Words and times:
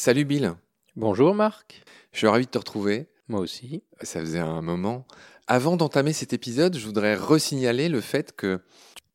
Salut 0.00 0.24
Bill. 0.24 0.54
Bonjour 0.96 1.34
Marc. 1.34 1.82
Je 2.12 2.18
suis 2.18 2.26
ravi 2.26 2.46
de 2.46 2.50
te 2.50 2.56
retrouver. 2.56 3.08
Moi 3.28 3.40
aussi. 3.40 3.82
Ça 4.00 4.20
faisait 4.20 4.38
un 4.38 4.62
moment. 4.62 5.06
Avant 5.46 5.76
d'entamer 5.76 6.14
cet 6.14 6.32
épisode, 6.32 6.74
je 6.78 6.86
voudrais 6.86 7.14
resignaler 7.14 7.90
le 7.90 8.00
fait 8.00 8.34
que 8.34 8.60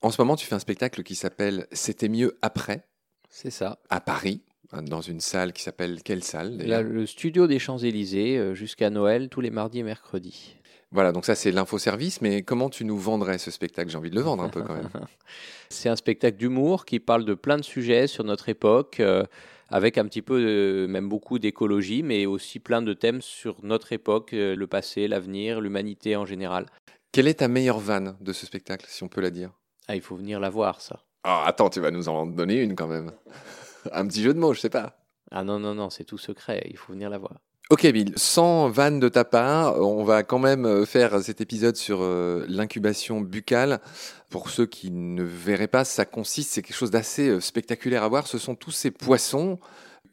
en 0.03 0.11
ce 0.11 0.21
moment 0.21 0.35
tu 0.35 0.45
fais 0.45 0.53
un 0.53 0.59
spectacle 0.59 1.01
qui 1.01 1.15
s'appelle 1.15 1.65
C'était 1.71 2.07
mieux 2.07 2.37
après. 2.43 2.85
C'est 3.31 3.49
ça. 3.49 3.79
À 3.89 3.99
Paris, 3.99 4.43
dans 4.83 5.01
une 5.01 5.21
salle 5.21 5.53
qui 5.53 5.63
s'appelle 5.63 6.03
quelle 6.03 6.23
salle 6.23 6.57
Là, 6.57 6.83
Le 6.83 7.07
studio 7.07 7.47
des 7.47 7.57
Champs-Élysées 7.57 8.37
euh, 8.37 8.53
jusqu'à 8.53 8.91
Noël 8.91 9.29
tous 9.29 9.41
les 9.41 9.49
mardis 9.49 9.79
et 9.79 9.83
mercredis. 9.83 10.57
Voilà, 10.91 11.11
donc 11.11 11.25
ça 11.25 11.35
c'est 11.35 11.51
l'infoservice, 11.51 12.21
mais 12.21 12.41
comment 12.43 12.69
tu 12.69 12.85
nous 12.85 12.97
vendrais 12.97 13.37
ce 13.37 13.51
spectacle? 13.51 13.89
J'ai 13.89 13.97
envie 13.97 14.09
de 14.09 14.15
le 14.15 14.21
vendre 14.21 14.43
un 14.43 14.49
peu 14.49 14.61
quand 14.61 14.75
même. 14.75 14.89
c'est 15.69 15.89
un 15.89 15.95
spectacle 15.95 16.37
d'humour 16.37 16.85
qui 16.85 16.99
parle 16.99 17.25
de 17.25 17.33
plein 17.33 17.57
de 17.57 17.63
sujets 17.63 18.07
sur 18.07 18.23
notre 18.23 18.49
époque. 18.49 18.99
Euh, 18.99 19.23
avec 19.69 19.97
un 19.97 20.05
petit 20.05 20.21
peu, 20.21 20.85
même 20.87 21.09
beaucoup 21.09 21.39
d'écologie, 21.39 22.03
mais 22.03 22.25
aussi 22.25 22.59
plein 22.59 22.81
de 22.81 22.93
thèmes 22.93 23.21
sur 23.21 23.57
notre 23.63 23.93
époque, 23.93 24.33
euh, 24.33 24.55
le 24.55 24.67
passé, 24.67 25.07
l'avenir, 25.07 25.59
l'humanité 25.59 26.15
en 26.15 26.25
général. 26.25 26.67
Quelle 27.11 27.27
est 27.27 27.35
ta 27.35 27.47
meilleure 27.47 27.79
vanne 27.79 28.15
de 28.21 28.33
ce 28.33 28.45
spectacle, 28.45 28.85
si 28.89 29.03
on 29.03 29.07
peut 29.07 29.21
la 29.21 29.31
dire? 29.31 29.51
Ah, 29.87 29.95
il 29.95 30.01
faut 30.01 30.15
venir 30.15 30.39
la 30.39 30.49
voir, 30.49 30.81
ça. 30.81 31.03
Ah, 31.23 31.43
attends, 31.47 31.69
tu 31.69 31.79
vas 31.79 31.91
nous 31.91 32.09
en 32.09 32.25
donner 32.25 32.61
une 32.61 32.75
quand 32.75 32.87
même. 32.87 33.11
un 33.91 34.07
petit 34.07 34.21
jeu 34.21 34.33
de 34.33 34.39
mots, 34.39 34.53
je 34.53 34.59
sais 34.59 34.69
pas. 34.69 34.97
Ah 35.31 35.43
non, 35.43 35.59
non, 35.59 35.73
non, 35.73 35.89
c'est 35.89 36.03
tout 36.03 36.17
secret, 36.17 36.65
il 36.69 36.77
faut 36.77 36.93
venir 36.93 37.09
la 37.09 37.17
voir. 37.17 37.39
Ok 37.71 37.87
Bill, 37.87 38.13
sans 38.15 38.69
vanne 38.69 38.99
de 38.99 39.09
ta 39.09 39.25
part, 39.25 39.81
on 39.81 40.03
va 40.03 40.21
quand 40.21 40.37
même 40.37 40.67
euh, 40.67 40.85
faire 40.85 41.19
cet 41.23 41.41
épisode 41.41 41.75
sur 41.75 42.03
euh, 42.03 42.45
l'incubation 42.47 43.21
buccale. 43.21 43.81
Pour 44.29 44.51
ceux 44.51 44.67
qui 44.67 44.91
ne 44.91 45.23
verraient 45.23 45.67
pas, 45.67 45.83
ça 45.83 46.05
consiste, 46.05 46.51
c'est 46.51 46.61
quelque 46.61 46.75
chose 46.75 46.91
d'assez 46.91 47.27
euh, 47.27 47.39
spectaculaire 47.39 48.03
à 48.03 48.07
voir. 48.07 48.27
Ce 48.27 48.37
sont 48.37 48.53
tous 48.53 48.69
ces 48.69 48.91
poissons 48.91 49.59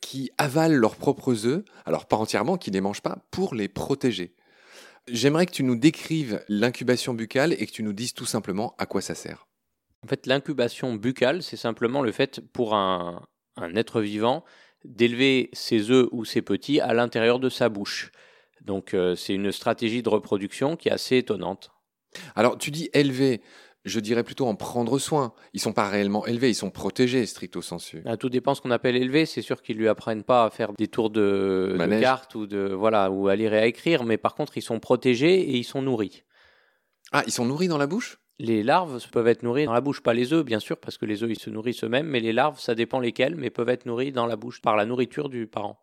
qui 0.00 0.30
avalent 0.38 0.80
leurs 0.80 0.96
propres 0.96 1.44
œufs, 1.44 1.62
alors 1.84 2.06
pas 2.06 2.16
entièrement, 2.16 2.56
qui 2.56 2.70
ne 2.70 2.74
les 2.77 2.80
mangent 2.80 3.02
pas, 3.02 3.18
pour 3.30 3.55
les 3.55 3.68
protéger. 3.68 4.34
J'aimerais 5.06 5.44
que 5.44 5.52
tu 5.52 5.62
nous 5.62 5.77
décrives 5.77 6.42
l'incubation 6.48 7.12
buccale 7.12 7.52
et 7.52 7.66
que 7.66 7.72
tu 7.72 7.82
nous 7.82 7.92
dises 7.92 8.14
tout 8.14 8.24
simplement 8.24 8.74
à 8.78 8.86
quoi 8.86 9.02
ça 9.02 9.14
sert. 9.14 9.46
En 10.02 10.08
fait, 10.08 10.27
l'incubation 10.27 10.94
buccale, 10.94 11.42
c'est 11.42 11.58
simplement 11.58 12.00
le 12.00 12.12
fait 12.12 12.40
pour 12.55 12.74
un, 12.74 13.27
un 13.56 13.77
être 13.77 14.00
vivant 14.00 14.42
d'élever 14.84 15.50
ses 15.52 15.91
œufs 15.91 16.08
ou 16.12 16.25
ses 16.25 16.42
petits 16.42 16.80
à 16.80 16.94
l'intérieur 16.94 17.38
de 17.38 17.48
sa 17.48 17.69
bouche. 17.69 18.11
Donc 18.61 18.94
euh, 18.94 19.14
c'est 19.16 19.34
une 19.34 19.52
stratégie 19.52 20.02
de 20.02 20.08
reproduction 20.08 20.77
qui 20.77 20.89
est 20.89 20.92
assez 20.92 21.16
étonnante. 21.16 21.70
Alors 22.36 22.58
tu 22.58 22.70
dis 22.70 22.91
élever, 22.92 23.41
je 23.84 23.98
dirais 24.00 24.22
plutôt 24.22 24.47
en 24.47 24.55
prendre 24.55 24.98
soin. 24.98 25.34
Ils 25.52 25.61
sont 25.61 25.72
pas 25.72 25.89
réellement 25.89 26.27
élevés, 26.27 26.50
ils 26.50 26.55
sont 26.55 26.70
protégés 26.70 27.27
stricto 27.27 27.62
sensu. 27.62 28.02
Ah, 28.05 28.16
tout 28.16 28.28
dépend 28.28 28.55
ce 28.55 28.61
qu'on 28.61 28.70
appelle 28.70 28.97
élever. 28.97 29.27
C'est 29.27 29.42
sûr 29.42 29.62
qu'ils 29.62 29.77
lui 29.77 29.89
apprennent 29.89 30.22
pas 30.22 30.44
à 30.44 30.50
faire 30.50 30.72
des 30.72 30.89
tours 30.89 31.11
de, 31.11 31.77
de 31.78 32.00
cartes 32.00 32.34
ou 32.34 32.46
de 32.46 32.72
voilà 32.72 33.11
ou 33.11 33.28
à 33.28 33.36
lire 33.36 33.52
et 33.55 33.58
à 33.58 33.67
écrire, 33.67 34.05
mais 34.05 34.19
par 34.19 34.34
contre 34.34 34.56
ils 34.56 34.62
sont 34.62 34.78
protégés 34.78 35.41
et 35.41 35.56
ils 35.56 35.64
sont 35.64 35.83
nourris. 35.83 36.22
Ah, 37.11 37.24
ils 37.27 37.33
sont 37.33 37.44
nourris 37.44 37.69
dans 37.69 37.78
la 37.78 37.86
bouche? 37.86 38.21
Les 38.38 38.62
larves 38.62 39.05
peuvent 39.11 39.28
être 39.28 39.42
nourries 39.42 39.66
dans 39.66 39.72
la 39.72 39.80
bouche, 39.80 40.00
pas 40.00 40.14
les 40.14 40.33
œufs 40.33 40.44
bien 40.44 40.61
sûr, 40.61 40.77
parce 40.77 40.98
que 40.98 41.06
les 41.06 41.22
œufs 41.22 41.30
ils 41.30 41.38
se 41.38 41.50
nourrissent 41.50 41.84
eux-mêmes, 41.84 42.06
mais 42.06 42.20
les 42.20 42.33
larves, 42.33 42.61
ça 42.61 42.74
dépend 42.74 43.00
lesquelles, 43.00 43.36
mais 43.36 43.50
peuvent 43.50 43.69
être 43.69 43.86
nourries 43.86 44.12
dans 44.12 44.27
la 44.27 44.36
bouche 44.36 44.61
par 44.61 44.77
la 44.77 44.86
nourriture 44.86 45.28
du 45.28 45.47
parent. 45.47 45.83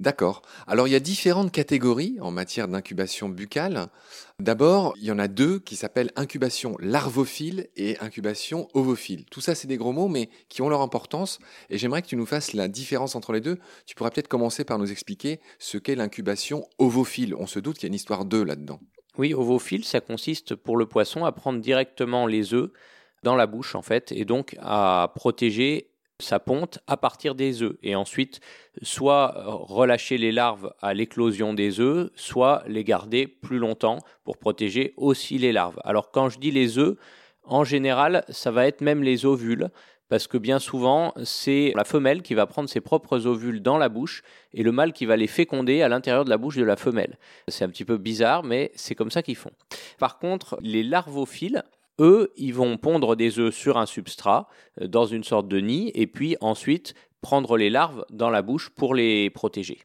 D'accord. 0.00 0.42
Alors 0.66 0.88
il 0.88 0.90
y 0.90 0.96
a 0.96 1.00
différentes 1.00 1.52
catégories 1.52 2.18
en 2.20 2.32
matière 2.32 2.66
d'incubation 2.66 3.28
buccale. 3.28 3.86
D'abord, 4.40 4.94
il 4.96 5.04
y 5.04 5.12
en 5.12 5.20
a 5.20 5.28
deux 5.28 5.60
qui 5.60 5.76
s'appellent 5.76 6.10
incubation 6.16 6.76
larvophile 6.80 7.68
et 7.76 7.96
incubation 8.00 8.66
ovophile. 8.74 9.24
Tout 9.26 9.40
ça, 9.40 9.54
c'est 9.54 9.68
des 9.68 9.76
gros 9.76 9.92
mots, 9.92 10.08
mais 10.08 10.30
qui 10.48 10.62
ont 10.62 10.68
leur 10.68 10.80
importance. 10.80 11.38
Et 11.70 11.78
j'aimerais 11.78 12.02
que 12.02 12.08
tu 12.08 12.16
nous 12.16 12.26
fasses 12.26 12.54
la 12.54 12.66
différence 12.66 13.14
entre 13.14 13.32
les 13.32 13.40
deux. 13.40 13.58
Tu 13.86 13.94
pourras 13.94 14.10
peut-être 14.10 14.26
commencer 14.26 14.64
par 14.64 14.78
nous 14.78 14.90
expliquer 14.90 15.40
ce 15.60 15.78
qu'est 15.78 15.94
l'incubation 15.94 16.66
ovophile. 16.78 17.36
On 17.36 17.46
se 17.46 17.60
doute 17.60 17.76
qu'il 17.76 17.84
y 17.84 17.86
a 17.86 17.92
une 17.92 17.94
histoire 17.94 18.24
d'œufs 18.24 18.44
là-dedans. 18.44 18.80
Oui, 19.16 19.32
ovophile, 19.32 19.84
ça 19.84 20.00
consiste 20.00 20.56
pour 20.56 20.76
le 20.76 20.86
poisson 20.86 21.24
à 21.24 21.32
prendre 21.32 21.60
directement 21.60 22.26
les 22.26 22.52
œufs 22.52 22.70
dans 23.22 23.36
la 23.36 23.46
bouche 23.46 23.74
en 23.74 23.82
fait, 23.82 24.12
et 24.12 24.24
donc 24.24 24.56
à 24.60 25.12
protéger 25.14 25.90
sa 26.20 26.38
ponte 26.38 26.78
à 26.86 26.96
partir 26.96 27.34
des 27.34 27.62
œufs, 27.62 27.76
et 27.82 27.94
ensuite 27.94 28.40
soit 28.82 29.34
relâcher 29.46 30.18
les 30.18 30.32
larves 30.32 30.72
à 30.82 30.94
l'éclosion 30.94 31.54
des 31.54 31.80
œufs, 31.80 32.10
soit 32.14 32.64
les 32.66 32.84
garder 32.84 33.26
plus 33.26 33.58
longtemps 33.58 33.98
pour 34.24 34.36
protéger 34.36 34.94
aussi 34.96 35.38
les 35.38 35.52
larves. 35.52 35.80
Alors 35.84 36.10
quand 36.10 36.28
je 36.28 36.38
dis 36.38 36.50
les 36.50 36.78
œufs, 36.78 36.96
en 37.44 37.62
général, 37.62 38.24
ça 38.28 38.50
va 38.50 38.66
être 38.66 38.80
même 38.80 39.02
les 39.02 39.26
ovules 39.26 39.70
parce 40.08 40.26
que 40.26 40.38
bien 40.38 40.58
souvent, 40.58 41.12
c'est 41.24 41.72
la 41.74 41.84
femelle 41.84 42.22
qui 42.22 42.34
va 42.34 42.46
prendre 42.46 42.68
ses 42.68 42.80
propres 42.80 43.26
ovules 43.26 43.62
dans 43.62 43.78
la 43.78 43.88
bouche 43.88 44.22
et 44.52 44.62
le 44.62 44.72
mâle 44.72 44.92
qui 44.92 45.06
va 45.06 45.16
les 45.16 45.26
féconder 45.26 45.82
à 45.82 45.88
l'intérieur 45.88 46.24
de 46.24 46.30
la 46.30 46.38
bouche 46.38 46.56
de 46.56 46.64
la 46.64 46.76
femelle. 46.76 47.18
C'est 47.48 47.64
un 47.64 47.68
petit 47.68 47.84
peu 47.84 47.96
bizarre, 47.96 48.42
mais 48.42 48.70
c'est 48.74 48.94
comme 48.94 49.10
ça 49.10 49.22
qu'ils 49.22 49.36
font. 49.36 49.52
Par 49.98 50.18
contre, 50.18 50.58
les 50.60 50.82
larvophiles, 50.82 51.62
eux, 52.00 52.32
ils 52.36 52.54
vont 52.54 52.76
pondre 52.76 53.16
des 53.16 53.38
œufs 53.38 53.54
sur 53.54 53.78
un 53.78 53.86
substrat, 53.86 54.48
euh, 54.80 54.88
dans 54.88 55.06
une 55.06 55.24
sorte 55.24 55.48
de 55.48 55.58
nid, 55.60 55.92
et 55.94 56.06
puis 56.06 56.36
ensuite 56.40 56.94
prendre 57.20 57.56
les 57.56 57.70
larves 57.70 58.04
dans 58.10 58.30
la 58.30 58.42
bouche 58.42 58.70
pour 58.70 58.94
les 58.94 59.30
protéger. 59.30 59.80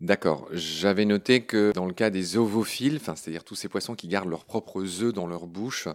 D'accord. 0.00 0.46
J'avais 0.52 1.06
noté 1.06 1.44
que 1.44 1.72
dans 1.72 1.86
le 1.86 1.94
cas 1.94 2.10
des 2.10 2.36
ovophiles, 2.36 3.00
c'est-à-dire 3.00 3.44
tous 3.44 3.54
ces 3.54 3.68
poissons 3.68 3.94
qui 3.94 4.08
gardent 4.08 4.28
leurs 4.28 4.44
propres 4.44 5.02
œufs 5.02 5.14
dans 5.14 5.26
leur 5.26 5.46
bouche, 5.46 5.88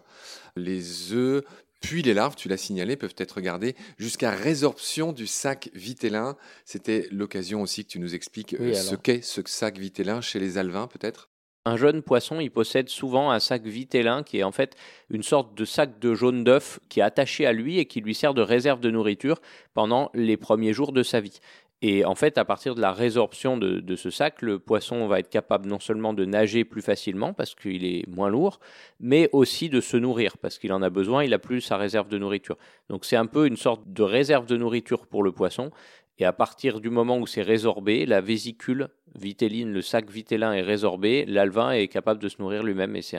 les 0.56 1.13
œufs 1.13 1.44
puis 1.81 2.03
les 2.03 2.13
larves, 2.13 2.35
tu 2.35 2.47
l'as 2.47 2.57
signalé, 2.57 2.95
peuvent 2.95 3.15
être 3.17 3.41
gardées 3.41 3.75
jusqu'à 3.97 4.31
résorption 4.31 5.11
du 5.11 5.27
sac 5.27 5.69
vitellin. 5.73 6.37
C'était 6.63 7.07
l'occasion 7.11 7.61
aussi 7.61 7.83
que 7.83 7.89
tu 7.89 7.99
nous 7.99 8.15
expliques 8.15 8.53
euh, 8.53 8.73
ce 8.73 8.95
qu'est 8.95 9.23
ce 9.23 9.41
sac 9.45 9.77
vitellin 9.77 10.21
chez 10.21 10.39
les 10.39 10.57
alvins 10.57 10.87
peut-être? 10.87 11.29
Un 11.65 11.77
jeune 11.77 12.01
poisson, 12.01 12.39
il 12.39 12.49
possède 12.49 12.89
souvent 12.89 13.29
un 13.29 13.39
sac 13.39 13.63
vitellin 13.63 14.23
qui 14.23 14.39
est 14.39 14.43
en 14.43 14.51
fait 14.51 14.75
une 15.11 15.21
sorte 15.21 15.53
de 15.55 15.63
sac 15.63 15.99
de 15.99 16.15
jaune 16.15 16.43
d'œuf 16.43 16.79
qui 16.89 17.01
est 17.01 17.03
attaché 17.03 17.45
à 17.45 17.53
lui 17.53 17.77
et 17.77 17.85
qui 17.85 18.01
lui 18.01 18.15
sert 18.15 18.33
de 18.33 18.41
réserve 18.41 18.79
de 18.79 18.89
nourriture 18.89 19.39
pendant 19.75 20.09
les 20.15 20.37
premiers 20.37 20.73
jours 20.73 20.91
de 20.91 21.03
sa 21.03 21.19
vie. 21.19 21.39
Et 21.83 22.05
en 22.05 22.13
fait, 22.13 22.37
à 22.37 22.45
partir 22.45 22.75
de 22.75 22.81
la 22.81 22.91
résorption 22.91 23.57
de, 23.57 23.95
ce 23.95 24.11
sac, 24.11 24.43
le 24.43 24.59
poisson 24.59 25.07
va 25.07 25.19
être 25.19 25.29
capable 25.29 25.67
non 25.67 25.79
seulement 25.79 26.13
de 26.13 26.25
nager 26.25 26.63
plus 26.63 26.83
facilement 26.83 27.33
parce 27.33 27.55
qu'il 27.55 27.85
est 27.85 28.07
moins 28.07 28.29
lourd, 28.29 28.59
mais 28.99 29.29
aussi 29.31 29.67
de 29.67 29.81
se 29.81 29.97
nourrir 29.97 30.37
parce 30.37 30.59
qu'il 30.59 30.73
en 30.73 30.83
a 30.83 30.91
besoin, 30.91 31.23
il 31.23 31.33
a 31.33 31.39
plus 31.39 31.59
sa 31.61 31.77
réserve 31.77 32.07
de 32.07 32.19
nourriture. 32.19 32.57
Donc 32.89 33.03
c'est 33.03 33.15
un 33.15 33.25
peu 33.25 33.47
une 33.47 33.57
sorte 33.57 33.81
de 33.87 34.03
réserve 34.03 34.45
de 34.45 34.57
nourriture 34.57 35.07
pour 35.07 35.23
le 35.23 35.31
poisson. 35.31 35.71
Et 36.19 36.25
à 36.25 36.33
partir 36.33 36.81
du 36.81 36.91
moment 36.91 37.17
où 37.17 37.25
c'est 37.25 37.41
résorbé, 37.41 38.05
la 38.05 38.21
vésicule 38.21 38.89
vitelline, 39.15 39.73
le 39.73 39.81
sac 39.81 40.07
vitellin 40.11 40.53
est 40.53 40.61
résorbé, 40.61 41.25
l'alvin 41.25 41.71
est 41.71 41.87
capable 41.87 42.21
de 42.21 42.29
se 42.29 42.39
nourrir 42.39 42.61
lui-même 42.61 42.95
et 42.95 43.01
c'est 43.01 43.17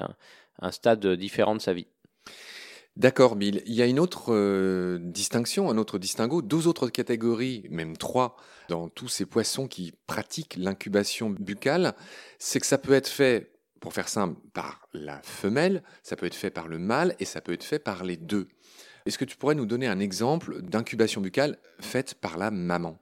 un 0.60 0.70
stade 0.70 1.04
différent 1.16 1.56
de 1.56 1.60
sa 1.60 1.72
vie. 1.72 1.88
D'accord, 2.97 3.36
Bill. 3.36 3.62
Il 3.64 3.72
y 3.72 3.80
a 3.80 3.86
une 3.86 3.98
autre 3.98 4.34
euh, 4.34 4.98
distinction, 5.00 5.70
un 5.70 5.78
autre 5.78 5.98
distinguo, 5.98 6.42
deux 6.42 6.66
autres 6.66 6.91
catégories, 6.91 7.66
même 7.70 7.97
trois, 7.97 8.36
dans 8.69 8.88
tous 8.88 9.08
ces 9.08 9.25
poissons 9.25 9.66
qui 9.66 9.94
pratiquent 10.06 10.56
l'incubation 10.58 11.30
buccale. 11.30 11.94
C'est 12.38 12.60
que 12.60 12.66
ça 12.66 12.76
peut 12.76 12.92
être 12.92 13.08
fait, 13.08 13.50
pour 13.80 13.94
faire 13.94 14.08
simple, 14.08 14.38
par 14.53 14.86
la 14.92 15.22
femelle, 15.22 15.82
ça 16.03 16.16
peut 16.16 16.26
être 16.26 16.34
fait 16.34 16.50
par 16.50 16.69
le 16.69 16.78
mâle 16.78 17.16
et 17.19 17.25
ça 17.25 17.41
peut 17.41 17.54
être 17.54 17.64
fait 17.64 17.78
par 17.78 18.04
les 18.04 18.19
deux. 18.19 18.48
Est-ce 19.06 19.16
que 19.16 19.24
tu 19.24 19.38
pourrais 19.38 19.54
nous 19.54 19.66
donner 19.66 19.88
un 19.88 19.98
exemple 19.98 20.60
d'incubation 20.60 21.22
buccale 21.22 21.59
faite 21.80 22.14
par 22.20 22.36
la 22.36 22.50
maman? 22.50 22.98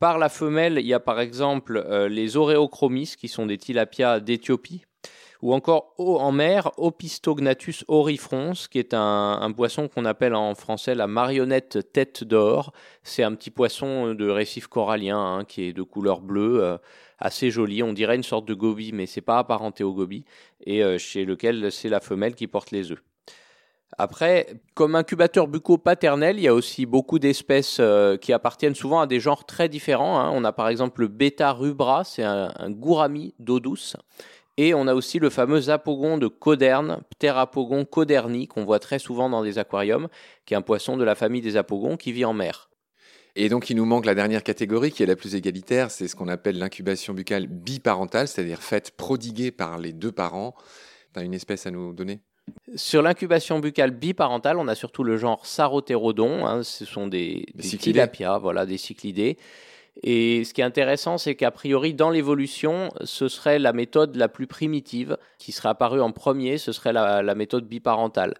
Par 0.00 0.18
la 0.18 0.28
femelle, 0.30 0.78
il 0.78 0.86
y 0.86 0.94
a 0.94 1.00
par 1.00 1.20
exemple 1.20 1.76
euh, 1.76 2.08
les 2.08 2.36
Oreochromis, 2.36 3.14
qui 3.16 3.28
sont 3.28 3.46
des 3.46 3.56
tilapias 3.56 4.18
d'Éthiopie, 4.18 4.84
ou 5.42 5.52
encore 5.52 5.92
en 5.98 6.30
mer, 6.30 6.70
Opistognathus 6.76 7.84
orifrons, 7.88 8.52
qui 8.70 8.78
est 8.78 8.94
un, 8.94 9.52
poisson 9.54 9.88
qu'on 9.88 10.04
appelle 10.04 10.36
en 10.36 10.54
français 10.54 10.94
la 10.94 11.08
marionnette 11.08 11.92
tête 11.92 12.22
d'or. 12.22 12.72
C'est 13.02 13.24
un 13.24 13.34
petit 13.34 13.50
poisson 13.50 14.14
de 14.14 14.28
récif 14.28 14.68
corallien 14.68 15.18
hein, 15.18 15.44
qui 15.44 15.64
est 15.64 15.72
de 15.72 15.82
couleur 15.82 16.20
bleue, 16.20 16.62
euh, 16.62 16.78
assez 17.18 17.50
joli. 17.50 17.82
On 17.82 17.92
dirait 17.92 18.14
une 18.14 18.22
sorte 18.22 18.46
de 18.46 18.54
goby, 18.54 18.92
mais 18.92 19.06
c'est 19.06 19.20
pas 19.20 19.38
apparenté 19.38 19.82
au 19.82 19.92
goby, 19.92 20.24
et 20.64 20.84
euh, 20.84 20.96
chez 20.96 21.24
lequel 21.24 21.72
c'est 21.72 21.88
la 21.88 22.00
femelle 22.00 22.36
qui 22.36 22.46
porte 22.46 22.70
les 22.70 22.92
œufs. 22.92 23.02
Après, 23.98 24.46
comme 24.74 24.94
incubateur 24.94 25.48
bucco-paternel, 25.48 26.38
il 26.38 26.44
y 26.44 26.48
a 26.48 26.54
aussi 26.54 26.86
beaucoup 26.86 27.18
d'espèces 27.18 27.76
euh, 27.78 28.16
qui 28.16 28.32
appartiennent 28.32 28.74
souvent 28.74 29.00
à 29.00 29.06
des 29.06 29.20
genres 29.20 29.44
très 29.44 29.68
différents. 29.68 30.18
Hein. 30.18 30.30
On 30.32 30.44
a 30.44 30.52
par 30.52 30.68
exemple 30.68 31.02
le 31.02 31.08
bêta 31.08 31.52
rubra, 31.52 32.04
c'est 32.04 32.22
un 32.22 32.70
gourami 32.70 33.34
d'eau 33.38 33.60
douce. 33.60 33.96
Et 34.58 34.74
on 34.74 34.86
a 34.86 34.94
aussi 34.94 35.18
le 35.18 35.30
fameux 35.30 35.70
apogon 35.70 36.18
de 36.18 36.26
Coderne, 36.26 37.02
Pterapogon 37.10 37.84
coderni, 37.84 38.48
qu'on 38.48 38.64
voit 38.64 38.78
très 38.78 38.98
souvent 38.98 39.30
dans 39.30 39.42
des 39.42 39.58
aquariums, 39.58 40.08
qui 40.44 40.54
est 40.54 40.56
un 40.56 40.62
poisson 40.62 40.96
de 40.96 41.04
la 41.04 41.14
famille 41.14 41.40
des 41.40 41.56
apogons 41.56 41.96
qui 41.96 42.12
vit 42.12 42.24
en 42.24 42.34
mer. 42.34 42.68
Et 43.34 43.48
donc, 43.48 43.70
il 43.70 43.76
nous 43.76 43.86
manque 43.86 44.04
la 44.04 44.14
dernière 44.14 44.42
catégorie 44.42 44.92
qui 44.92 45.02
est 45.02 45.06
la 45.06 45.16
plus 45.16 45.34
égalitaire, 45.34 45.90
c'est 45.90 46.06
ce 46.06 46.14
qu'on 46.14 46.28
appelle 46.28 46.58
l'incubation 46.58 47.14
buccale 47.14 47.46
biparentale, 47.46 48.28
c'est-à-dire 48.28 48.62
faite 48.62 48.90
prodiguée 48.90 49.50
par 49.50 49.78
les 49.78 49.94
deux 49.94 50.12
parents. 50.12 50.54
Tu 51.14 51.20
as 51.20 51.22
une 51.22 51.32
espèce 51.32 51.66
à 51.66 51.70
nous 51.70 51.94
donner? 51.94 52.20
Sur 52.74 53.00
l'incubation 53.00 53.58
buccale 53.58 53.92
biparentale, 53.92 54.58
on 54.58 54.68
a 54.68 54.74
surtout 54.74 55.04
le 55.04 55.16
genre 55.16 55.46
Sarotérodon. 55.46 56.44
Hein, 56.44 56.62
ce 56.62 56.84
sont 56.84 57.06
des, 57.06 57.46
des, 57.54 58.08
voilà, 58.40 58.66
des 58.66 58.76
cyclidés. 58.76 59.38
Et 60.02 60.44
ce 60.44 60.54
qui 60.54 60.60
est 60.60 60.64
intéressant, 60.64 61.18
c'est 61.18 61.34
qu'a 61.34 61.50
priori, 61.50 61.94
dans 61.94 62.10
l'évolution, 62.10 62.90
ce 63.04 63.28
serait 63.28 63.58
la 63.58 63.72
méthode 63.72 64.16
la 64.16 64.28
plus 64.28 64.46
primitive 64.46 65.18
qui 65.38 65.52
serait 65.52 65.68
apparue 65.68 66.00
en 66.00 66.12
premier, 66.12 66.58
ce 66.58 66.72
serait 66.72 66.92
la 66.92 67.34
méthode 67.34 67.68
biparentale. 67.68 68.34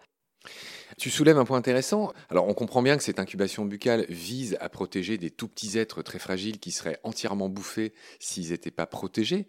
Tu 0.98 1.10
soulèves 1.10 1.38
un 1.38 1.44
point 1.44 1.58
intéressant. 1.58 2.12
Alors, 2.28 2.48
on 2.48 2.54
comprend 2.54 2.82
bien 2.82 2.96
que 2.96 3.02
cette 3.02 3.18
incubation 3.18 3.64
buccale 3.64 4.04
vise 4.08 4.56
à 4.60 4.68
protéger 4.68 5.16
des 5.18 5.30
tout 5.30 5.48
petits 5.48 5.78
êtres 5.78 6.02
très 6.02 6.18
fragiles 6.18 6.58
qui 6.58 6.70
seraient 6.70 6.98
entièrement 7.02 7.48
bouffés 7.48 7.92
s'ils 8.20 8.50
n'étaient 8.50 8.70
pas 8.70 8.86
protégés. 8.86 9.48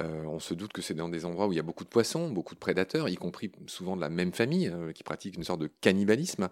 Euh, 0.00 0.24
on 0.24 0.38
se 0.38 0.54
doute 0.54 0.72
que 0.72 0.82
c'est 0.82 0.94
dans 0.94 1.08
des 1.08 1.24
endroits 1.24 1.46
où 1.46 1.52
il 1.52 1.56
y 1.56 1.60
a 1.60 1.64
beaucoup 1.64 1.84
de 1.84 1.88
poissons, 1.88 2.30
beaucoup 2.30 2.54
de 2.54 2.60
prédateurs, 2.60 3.08
y 3.08 3.16
compris 3.16 3.50
souvent 3.66 3.96
de 3.96 4.00
la 4.00 4.10
même 4.10 4.32
famille, 4.32 4.68
euh, 4.68 4.92
qui 4.92 5.02
pratiquent 5.02 5.36
une 5.36 5.44
sorte 5.44 5.60
de 5.60 5.70
cannibalisme. 5.80 6.48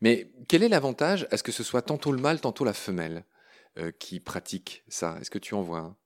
Mais 0.00 0.30
quel 0.48 0.62
est 0.62 0.68
l'avantage 0.68 1.26
à 1.30 1.36
ce 1.36 1.42
que 1.42 1.52
ce 1.52 1.62
soit 1.62 1.82
tantôt 1.82 2.12
le 2.12 2.20
mâle, 2.20 2.40
tantôt 2.40 2.64
la 2.64 2.74
femelle? 2.74 3.24
Qui 3.98 4.20
pratique 4.20 4.82
ça 4.88 5.16
Est-ce 5.20 5.30
que 5.30 5.38
tu 5.38 5.54
en 5.54 5.62
vois 5.62 5.78
un? 5.78 5.96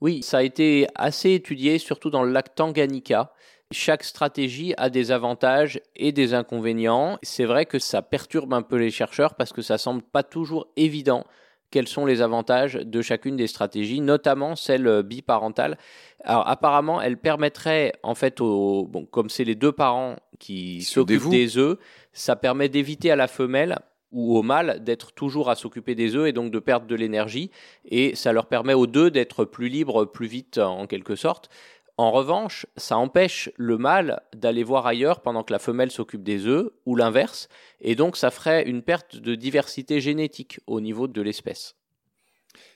Oui, 0.00 0.22
ça 0.22 0.38
a 0.38 0.42
été 0.42 0.86
assez 0.94 1.32
étudié, 1.32 1.78
surtout 1.78 2.10
dans 2.10 2.22
le 2.22 2.30
lac 2.30 2.54
Tanganyika. 2.54 3.32
Chaque 3.72 4.04
stratégie 4.04 4.74
a 4.76 4.90
des 4.90 5.10
avantages 5.10 5.80
et 5.96 6.12
des 6.12 6.34
inconvénients. 6.34 7.18
C'est 7.22 7.46
vrai 7.46 7.66
que 7.66 7.78
ça 7.78 8.02
perturbe 8.02 8.52
un 8.52 8.62
peu 8.62 8.76
les 8.76 8.90
chercheurs 8.90 9.34
parce 9.34 9.52
que 9.52 9.62
ça 9.62 9.78
semble 9.78 10.02
pas 10.02 10.22
toujours 10.22 10.68
évident 10.76 11.24
quels 11.70 11.88
sont 11.88 12.06
les 12.06 12.22
avantages 12.22 12.74
de 12.74 13.02
chacune 13.02 13.36
des 13.36 13.48
stratégies, 13.48 14.00
notamment 14.00 14.54
celle 14.54 15.02
biparentale. 15.02 15.78
Alors 16.22 16.46
apparemment, 16.48 17.02
elle 17.02 17.16
permettrait 17.16 17.92
en 18.04 18.14
fait, 18.14 18.40
au, 18.40 18.86
bon, 18.86 19.04
comme 19.04 19.30
c'est 19.30 19.44
les 19.44 19.56
deux 19.56 19.72
parents 19.72 20.16
qui 20.38 20.82
s'occupent 20.82 21.30
des 21.30 21.58
œufs, 21.58 21.76
ça 22.12 22.36
permet 22.36 22.68
d'éviter 22.68 23.10
à 23.10 23.16
la 23.16 23.26
femelle 23.26 23.78
ou 24.16 24.36
au 24.38 24.42
mâle 24.42 24.82
d'être 24.82 25.12
toujours 25.12 25.50
à 25.50 25.54
s'occuper 25.54 25.94
des 25.94 26.16
œufs 26.16 26.26
et 26.26 26.32
donc 26.32 26.50
de 26.50 26.58
perdre 26.58 26.86
de 26.86 26.94
l'énergie 26.94 27.50
et 27.84 28.16
ça 28.16 28.32
leur 28.32 28.46
permet 28.46 28.72
aux 28.72 28.86
deux 28.86 29.10
d'être 29.10 29.44
plus 29.44 29.68
libres 29.68 30.06
plus 30.06 30.26
vite 30.26 30.56
en 30.56 30.86
quelque 30.86 31.16
sorte. 31.16 31.50
En 31.98 32.10
revanche, 32.10 32.66
ça 32.76 32.96
empêche 32.96 33.50
le 33.56 33.78
mâle 33.78 34.22
d'aller 34.34 34.64
voir 34.64 34.86
ailleurs 34.86 35.20
pendant 35.20 35.42
que 35.42 35.52
la 35.52 35.58
femelle 35.58 35.90
s'occupe 35.90 36.22
des 36.22 36.46
œufs, 36.46 36.70
ou 36.84 36.94
l'inverse, 36.94 37.48
et 37.80 37.94
donc 37.94 38.18
ça 38.18 38.30
ferait 38.30 38.68
une 38.68 38.82
perte 38.82 39.16
de 39.16 39.34
diversité 39.34 39.98
génétique 39.98 40.60
au 40.66 40.82
niveau 40.82 41.08
de 41.08 41.22
l'espèce. 41.22 41.74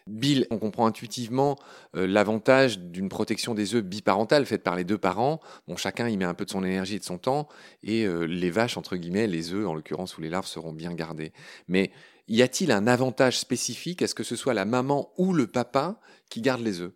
Bill, 0.06 0.46
on 0.50 0.58
comprend 0.58 0.86
intuitivement 0.86 1.58
euh, 1.96 2.06
l'avantage 2.06 2.78
d'une 2.78 3.08
protection 3.08 3.54
des 3.54 3.74
œufs 3.74 3.82
biparentale 3.82 4.46
faite 4.46 4.62
par 4.62 4.76
les 4.76 4.84
deux 4.84 4.98
parents. 4.98 5.40
Bon, 5.68 5.76
chacun 5.76 6.08
y 6.08 6.16
met 6.16 6.24
un 6.24 6.34
peu 6.34 6.44
de 6.44 6.50
son 6.50 6.64
énergie 6.64 6.96
et 6.96 6.98
de 6.98 7.04
son 7.04 7.18
temps, 7.18 7.48
et 7.82 8.04
euh, 8.04 8.24
les 8.24 8.50
vaches, 8.50 8.76
entre 8.76 8.96
guillemets, 8.96 9.26
les 9.26 9.52
œufs 9.52 9.66
en 9.66 9.74
l'occurrence 9.74 10.16
ou 10.18 10.20
les 10.20 10.28
larves 10.28 10.46
seront 10.46 10.72
bien 10.72 10.94
gardés. 10.94 11.32
Mais 11.68 11.90
y 12.28 12.42
a-t-il 12.42 12.72
un 12.72 12.86
avantage 12.86 13.38
spécifique? 13.38 14.02
À 14.02 14.06
ce 14.06 14.14
que 14.14 14.24
ce 14.24 14.36
soit 14.36 14.54
la 14.54 14.64
maman 14.64 15.12
ou 15.18 15.32
le 15.32 15.46
papa 15.46 16.00
qui 16.28 16.40
garde 16.40 16.62
les 16.62 16.80
œufs? 16.80 16.92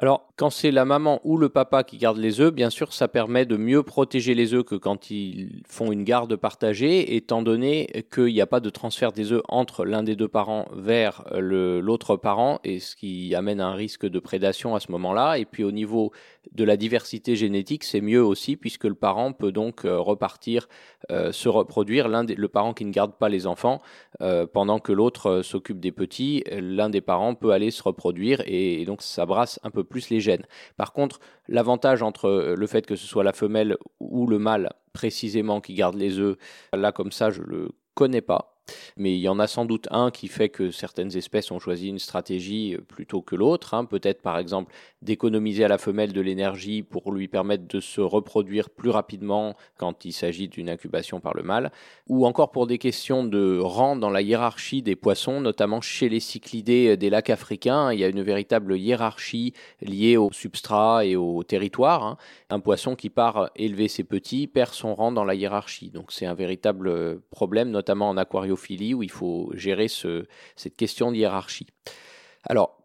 Alors, 0.00 0.28
quand 0.36 0.50
c'est 0.50 0.70
la 0.70 0.84
maman 0.84 1.20
ou 1.24 1.36
le 1.36 1.48
papa 1.48 1.82
qui 1.82 1.98
garde 1.98 2.18
les 2.18 2.40
œufs, 2.40 2.54
bien 2.54 2.70
sûr, 2.70 2.92
ça 2.92 3.08
permet 3.08 3.46
de 3.46 3.56
mieux 3.56 3.82
protéger 3.82 4.36
les 4.36 4.54
œufs 4.54 4.64
que 4.64 4.76
quand 4.76 5.10
ils 5.10 5.60
font 5.66 5.90
une 5.90 6.04
garde 6.04 6.36
partagée, 6.36 7.16
étant 7.16 7.42
donné 7.42 8.04
qu'il 8.14 8.32
n'y 8.32 8.40
a 8.40 8.46
pas 8.46 8.60
de 8.60 8.70
transfert 8.70 9.10
des 9.10 9.32
œufs 9.32 9.42
entre 9.48 9.84
l'un 9.84 10.04
des 10.04 10.14
deux 10.14 10.28
parents 10.28 10.68
vers 10.72 11.24
l'autre 11.32 12.16
parent, 12.16 12.60
et 12.62 12.78
ce 12.78 12.94
qui 12.94 13.34
amène 13.34 13.60
un 13.60 13.72
risque 13.72 14.06
de 14.06 14.20
prédation 14.20 14.76
à 14.76 14.80
ce 14.80 14.92
moment-là. 14.92 15.36
Et 15.36 15.44
puis 15.44 15.64
au 15.64 15.72
niveau 15.72 16.12
de 16.52 16.62
la 16.62 16.76
diversité 16.76 17.34
génétique, 17.34 17.82
c'est 17.82 18.00
mieux 18.00 18.22
aussi, 18.22 18.56
puisque 18.56 18.84
le 18.84 18.94
parent 18.94 19.32
peut 19.32 19.50
donc 19.50 19.84
euh, 19.84 19.98
repartir, 19.98 20.68
euh, 21.10 21.32
se 21.32 21.48
reproduire, 21.48 22.06
l'un 22.08 22.24
le 22.24 22.48
parent 22.48 22.72
qui 22.72 22.84
ne 22.84 22.92
garde 22.92 23.14
pas 23.14 23.28
les 23.28 23.48
enfants, 23.48 23.82
euh, 24.20 24.46
pendant 24.46 24.78
que 24.78 24.92
l'autre 24.92 25.42
s'occupe 25.42 25.80
des 25.80 25.92
petits, 25.92 26.44
l'un 26.52 26.88
des 26.88 27.00
parents 27.00 27.34
peut 27.34 27.50
aller 27.50 27.72
se 27.72 27.82
reproduire, 27.82 28.42
et 28.46 28.84
donc 28.84 29.02
ça 29.02 29.26
brasse 29.26 29.58
un 29.64 29.70
peu 29.70 29.84
plus 29.88 30.10
les 30.10 30.20
gènes. 30.20 30.46
Par 30.76 30.92
contre, 30.92 31.20
l'avantage 31.48 32.02
entre 32.02 32.26
euh, 32.26 32.54
le 32.56 32.66
fait 32.66 32.86
que 32.86 32.96
ce 32.96 33.06
soit 33.06 33.24
la 33.24 33.32
femelle 33.32 33.76
ou 34.00 34.26
le 34.26 34.38
mâle 34.38 34.70
précisément 34.92 35.60
qui 35.60 35.74
garde 35.74 35.96
les 35.96 36.18
œufs, 36.18 36.36
là 36.72 36.92
comme 36.92 37.12
ça, 37.12 37.30
je 37.30 37.42
le 37.42 37.70
connais 37.94 38.20
pas. 38.20 38.58
Mais 38.98 39.14
il 39.14 39.20
y 39.20 39.28
en 39.28 39.38
a 39.38 39.46
sans 39.46 39.64
doute 39.64 39.86
un 39.92 40.10
qui 40.10 40.26
fait 40.26 40.48
que 40.48 40.72
certaines 40.72 41.16
espèces 41.16 41.52
ont 41.52 41.60
choisi 41.60 41.88
une 41.88 42.00
stratégie 42.00 42.74
euh, 42.74 42.80
plutôt 42.80 43.22
que 43.22 43.36
l'autre. 43.36 43.74
Hein. 43.74 43.84
Peut-être 43.84 44.20
par 44.20 44.38
exemple 44.38 44.72
d'économiser 45.02 45.64
à 45.64 45.68
la 45.68 45.78
femelle 45.78 46.12
de 46.12 46.20
l'énergie 46.20 46.82
pour 46.82 47.12
lui 47.12 47.28
permettre 47.28 47.68
de 47.68 47.78
se 47.78 48.00
reproduire 48.00 48.68
plus 48.68 48.90
rapidement 48.90 49.54
quand 49.76 50.04
il 50.04 50.12
s'agit 50.12 50.48
d'une 50.48 50.68
incubation 50.68 51.20
par 51.20 51.34
le 51.34 51.44
mâle. 51.44 51.70
Ou 52.08 52.26
encore 52.26 52.50
pour 52.50 52.66
des 52.66 52.78
questions 52.78 53.22
de 53.22 53.58
rang 53.60 53.94
dans 53.94 54.10
la 54.10 54.20
hiérarchie 54.20 54.82
des 54.82 54.96
poissons, 54.96 55.40
notamment 55.40 55.80
chez 55.80 56.08
les 56.08 56.20
cyclidés 56.20 56.96
des 56.96 57.10
lacs 57.10 57.30
africains. 57.30 57.92
Il 57.92 58.00
y 58.00 58.04
a 58.04 58.08
une 58.08 58.22
véritable 58.22 58.76
hiérarchie 58.76 59.54
liée 59.80 60.16
au 60.16 60.32
substrat 60.32 61.06
et 61.06 61.14
au 61.14 61.44
territoire. 61.44 62.02
Hein. 62.04 62.16
Un 62.50 62.58
poisson 62.58 62.96
qui 62.96 63.10
part 63.10 63.50
élever 63.54 63.86
ses 63.86 64.02
petits 64.02 64.48
perd 64.48 64.74
son 64.74 64.96
rang 64.96 65.12
dans 65.12 65.24
la 65.24 65.36
hiérarchie. 65.36 65.90
Donc 65.90 66.10
c'est 66.10 66.26
un 66.26 66.34
véritable 66.34 67.20
problème, 67.30 67.70
notamment 67.70 68.08
en 68.08 68.16
aquariophilie 68.16 68.87
où 68.94 69.02
il 69.02 69.10
faut 69.10 69.50
gérer 69.54 69.88
cette 69.88 70.76
question 70.76 71.10
de 71.12 71.16
hiérarchie. 71.16 71.66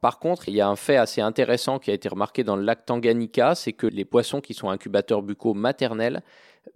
Par 0.01 0.19
contre, 0.19 0.49
il 0.49 0.55
y 0.55 0.61
a 0.61 0.67
un 0.67 0.75
fait 0.75 0.97
assez 0.97 1.21
intéressant 1.21 1.79
qui 1.79 1.91
a 1.91 1.93
été 1.93 2.09
remarqué 2.09 2.43
dans 2.43 2.55
le 2.55 2.63
lac 2.63 2.85
Tanganyika, 2.85 3.55
c'est 3.55 3.73
que 3.73 3.87
les 3.87 4.03
poissons 4.05 4.41
qui 4.41 4.53
sont 4.53 4.69
incubateurs 4.69 5.21
buccaux 5.21 5.53
maternels 5.53 6.21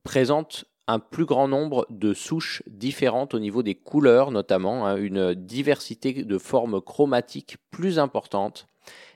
présentent 0.03 0.65
un 0.87 0.99
plus 0.99 1.25
grand 1.25 1.49
nombre 1.49 1.85
de 1.89 2.13
souches 2.13 2.63
différentes 2.65 3.33
au 3.33 3.39
niveau 3.39 3.61
des 3.61 3.75
couleurs, 3.75 4.31
notamment 4.31 4.87
hein, 4.87 4.95
une 4.95 5.33
diversité 5.33 6.13
de 6.13 6.37
formes 6.37 6.79
chromatiques 6.79 7.57
plus 7.71 7.99
importante 7.99 8.67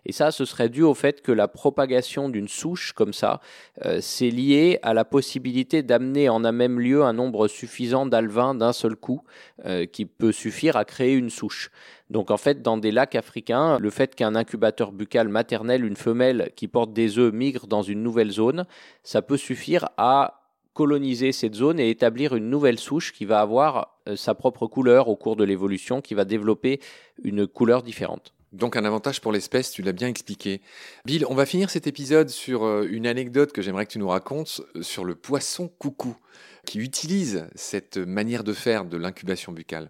et 0.06 0.12
ça, 0.12 0.32
ce 0.32 0.46
serait 0.46 0.70
dû 0.70 0.82
au 0.82 0.94
fait 0.94 1.22
que 1.22 1.32
la 1.32 1.48
propagation 1.48 2.30
d'une 2.30 2.48
souche 2.48 2.94
comme 2.94 3.14
ça, 3.14 3.40
euh, 3.86 4.00
c'est 4.02 4.30
lié 4.30 4.80
à 4.82 4.94
la 4.94 5.06
possibilité 5.06 5.84
d'amener 5.84 6.28
en 6.30 6.44
un 6.44 6.52
même 6.52 6.80
lieu 6.80 7.04
un 7.04 7.14
nombre 7.14 7.48
suffisant 7.48 8.06
d'alvins 8.06 8.56
d'un 8.56 8.74
seul 8.74 8.96
coup, 8.96 9.22
euh, 9.66 9.86
qui 9.86 10.06
peut 10.06 10.32
suffire 10.32 10.76
à 10.76 10.86
créer 10.86 11.14
une 11.14 11.30
souche. 11.30 11.70
Donc 12.10 12.32
en 12.32 12.38
fait, 12.38 12.62
dans 12.62 12.78
des 12.78 12.92
lacs 12.92 13.16
africains, 13.16 13.78
le 13.80 13.90
fait 13.90 14.16
qu'un 14.16 14.36
incubateur 14.36 14.92
buccal 14.92 15.28
maternel, 15.28 15.86
une 15.86 15.96
femelle 15.96 16.52
qui 16.56 16.68
porte 16.68 16.94
des 16.94 17.20
œufs, 17.20 17.32
migre 17.32 17.68
dans 17.68 17.84
une 17.84 18.02
nouvelle 18.02 18.32
zone, 18.32 18.66
ça 19.04 19.22
peut 19.22 19.38
suffire 19.38 19.90
à 19.98 20.40
coloniser 20.74 21.32
cette 21.32 21.56
zone 21.56 21.80
et 21.80 21.90
établir 21.90 22.36
une 22.36 22.50
nouvelle 22.50 22.80
souche 22.80 23.14
qui 23.14 23.26
va 23.26 23.42
avoir 23.42 24.00
euh, 24.08 24.16
sa 24.16 24.34
propre 24.34 24.68
couleur 24.68 25.10
au 25.10 25.16
cours 25.16 25.36
de 25.36 25.44
l'évolution, 25.44 26.02
qui 26.02 26.16
va 26.16 26.26
développer 26.26 26.80
une 27.24 27.46
couleur 27.46 27.84
différente. 27.84 28.34
Donc 28.52 28.76
un 28.76 28.84
avantage 28.84 29.22
pour 29.22 29.32
l'espèce, 29.32 29.72
tu 29.72 29.82
l'as 29.82 29.94
bien 29.94 30.10
expliqué. 30.10 30.62
Bill, 31.06 31.26
on 31.30 31.36
va 31.36 31.46
finir 31.46 31.70
cet 31.70 31.88
épisode 31.88 32.30
sur 32.30 32.66
euh, 32.66 32.86
une 32.90 33.08
anecdote 33.08 33.54
que 33.54 33.62
j'aimerais 33.62 33.86
que 33.86 33.94
tu 33.94 34.00
nous 34.00 34.10
racontes 34.10 34.62
euh, 34.76 34.82
sur 34.82 35.06
le 35.06 35.16
poisson 35.16 35.70
coucou 35.80 36.18
qui 36.66 36.80
utilise 36.80 37.48
cette 37.56 37.98
manière 37.98 38.44
de 38.44 38.54
faire 38.54 38.86
de 38.86 38.98
l'incubation 38.98 39.54
buccale. 39.54 39.90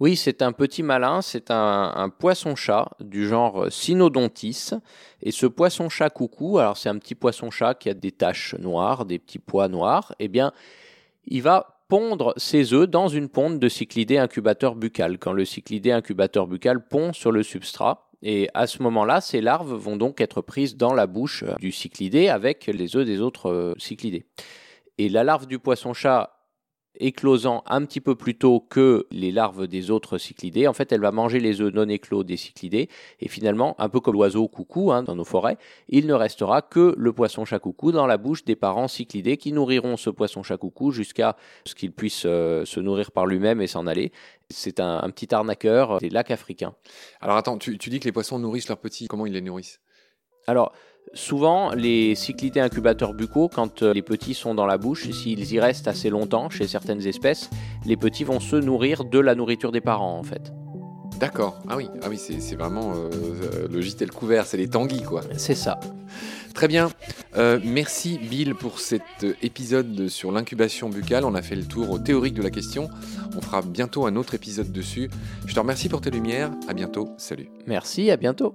Oui, 0.00 0.16
c'est 0.16 0.42
un 0.42 0.52
petit 0.52 0.82
malin, 0.82 1.22
c'est 1.22 1.50
un, 1.50 2.08
poisson-chat 2.18 2.90
du 2.98 3.28
genre 3.28 3.70
Cynodontis. 3.70 4.70
Et 5.22 5.30
ce 5.30 5.46
poisson-chat 5.46 6.10
coucou, 6.10 6.58
alors 6.58 6.76
c'est 6.76 6.88
un 6.88 6.98
petit 6.98 7.14
poisson-chat 7.14 7.74
qui 7.74 7.90
a 7.90 7.94
des 7.94 8.10
taches 8.10 8.56
noires, 8.58 9.04
des 9.04 9.20
petits 9.20 9.38
pois 9.38 9.68
noirs, 9.68 10.12
eh 10.18 10.26
bien, 10.26 10.52
il 11.26 11.42
va 11.42 11.73
pondre 11.88 12.34
ses 12.36 12.72
œufs 12.72 12.88
dans 12.88 13.08
une 13.08 13.28
ponte 13.28 13.58
de 13.58 13.68
cyclidé 13.68 14.18
incubateur 14.18 14.74
buccal, 14.74 15.18
quand 15.18 15.32
le 15.32 15.44
cyclidé 15.44 15.92
incubateur 15.92 16.46
buccal 16.46 16.86
pond 16.86 17.12
sur 17.12 17.32
le 17.32 17.42
substrat. 17.42 18.10
Et 18.22 18.48
à 18.54 18.66
ce 18.66 18.82
moment-là, 18.82 19.20
ces 19.20 19.42
larves 19.42 19.74
vont 19.74 19.96
donc 19.96 20.20
être 20.20 20.40
prises 20.40 20.76
dans 20.76 20.94
la 20.94 21.06
bouche 21.06 21.44
du 21.60 21.72
cyclidé 21.72 22.28
avec 22.28 22.66
les 22.66 22.96
œufs 22.96 23.04
des 23.04 23.20
autres 23.20 23.50
euh, 23.50 23.74
cyclidés. 23.76 24.24
Et 24.96 25.08
la 25.08 25.24
larve 25.24 25.46
du 25.46 25.58
poisson-chat 25.58 26.33
éclosant 26.96 27.62
un 27.66 27.84
petit 27.84 28.00
peu 28.00 28.14
plus 28.14 28.36
tôt 28.36 28.60
que 28.60 29.06
les 29.10 29.32
larves 29.32 29.66
des 29.66 29.90
autres 29.90 30.18
cyclidés. 30.18 30.68
En 30.68 30.72
fait, 30.72 30.92
elle 30.92 31.00
va 31.00 31.10
manger 31.10 31.40
les 31.40 31.60
œufs 31.60 31.72
non 31.72 31.88
éclos 31.88 32.24
des 32.24 32.36
cyclidés. 32.36 32.88
Et 33.20 33.28
finalement, 33.28 33.74
un 33.78 33.88
peu 33.88 34.00
comme 34.00 34.14
l'oiseau 34.14 34.46
coucou 34.48 34.92
hein, 34.92 35.02
dans 35.02 35.16
nos 35.16 35.24
forêts, 35.24 35.58
il 35.88 36.06
ne 36.06 36.14
restera 36.14 36.62
que 36.62 36.94
le 36.96 37.12
poisson 37.12 37.44
chat 37.44 37.58
coucou 37.58 37.92
dans 37.92 38.06
la 38.06 38.16
bouche 38.16 38.44
des 38.44 38.56
parents 38.56 38.88
cyclidés 38.88 39.36
qui 39.36 39.52
nourriront 39.52 39.96
ce 39.96 40.10
poisson 40.10 40.42
chat 40.42 40.56
coucou 40.56 40.90
jusqu'à 40.90 41.36
ce 41.64 41.74
qu'il 41.74 41.92
puisse 41.92 42.24
euh, 42.26 42.64
se 42.64 42.80
nourrir 42.80 43.10
par 43.10 43.26
lui-même 43.26 43.60
et 43.60 43.66
s'en 43.66 43.86
aller. 43.86 44.12
C'est 44.50 44.78
un, 44.78 45.08
petit 45.10 45.34
arnaqueur 45.34 45.98
des 45.98 46.10
lacs 46.10 46.30
africains. 46.30 46.74
Alors 47.20 47.36
attends, 47.36 47.58
tu, 47.58 47.78
tu 47.78 47.90
dis 47.90 47.98
que 47.98 48.04
les 48.04 48.12
poissons 48.12 48.38
nourrissent 48.38 48.68
leurs 48.68 48.78
petits. 48.78 49.08
Comment 49.08 49.26
ils 49.26 49.32
les 49.32 49.40
nourrissent? 49.40 49.80
Alors, 50.46 50.72
Souvent, 51.12 51.72
les 51.74 52.14
cyclités 52.14 52.60
incubateurs 52.60 53.14
buccaux, 53.14 53.48
quand 53.48 53.82
les 53.82 54.02
petits 54.02 54.34
sont 54.34 54.54
dans 54.54 54.66
la 54.66 54.78
bouche, 54.78 55.08
s'ils 55.10 55.52
y 55.52 55.60
restent 55.60 55.86
assez 55.86 56.10
longtemps 56.10 56.50
chez 56.50 56.66
certaines 56.66 57.06
espèces, 57.06 57.50
les 57.86 57.96
petits 57.96 58.24
vont 58.24 58.40
se 58.40 58.56
nourrir 58.56 59.04
de 59.04 59.18
la 59.18 59.34
nourriture 59.34 59.70
des 59.70 59.80
parents 59.80 60.18
en 60.18 60.24
fait. 60.24 60.52
D'accord. 61.20 61.60
Ah 61.68 61.76
oui, 61.76 61.88
ah 62.02 62.06
oui 62.08 62.18
c'est 62.18 62.56
vraiment 62.56 62.92
euh, 62.96 63.68
le 63.70 63.80
gîte 63.80 64.02
et 64.02 64.06
le 64.06 64.12
couvert, 64.12 64.46
c'est 64.46 64.56
les 64.56 64.68
tanguis, 64.68 65.02
quoi. 65.02 65.22
C'est 65.36 65.54
ça. 65.54 65.78
Très 66.54 66.68
bien. 66.68 66.90
Euh, 67.36 67.58
merci 67.64 68.18
Bill 68.18 68.54
pour 68.54 68.78
cet 68.78 69.02
épisode 69.42 70.08
sur 70.08 70.30
l'incubation 70.30 70.88
buccale. 70.88 71.24
On 71.24 71.34
a 71.34 71.42
fait 71.42 71.56
le 71.56 71.64
tour 71.64 72.02
théorique 72.02 72.34
de 72.34 72.42
la 72.42 72.50
question. 72.50 72.88
On 73.36 73.40
fera 73.40 73.62
bientôt 73.62 74.06
un 74.06 74.14
autre 74.16 74.34
épisode 74.34 74.70
dessus. 74.70 75.10
Je 75.46 75.54
te 75.54 75.58
remercie 75.58 75.88
pour 75.88 76.00
tes 76.00 76.10
lumières. 76.10 76.52
À 76.68 76.74
bientôt. 76.74 77.08
Salut. 77.18 77.48
Merci, 77.66 78.10
à 78.10 78.16
bientôt. 78.16 78.54